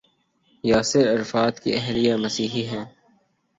Yasir 0.63 1.05
Arafat 1.13 1.59
کی 1.59 1.73
اہلیہ 1.73 2.15
مسیحی 2.15 2.65
ہیں۔ 2.67 2.85